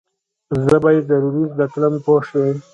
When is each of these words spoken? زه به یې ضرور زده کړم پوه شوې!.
زه 0.65 0.75
به 0.83 0.89
یې 0.95 1.01
ضرور 1.09 1.45
زده 1.53 1.65
کړم 1.73 1.93
پوه 2.03 2.21
شوې!. 2.29 2.53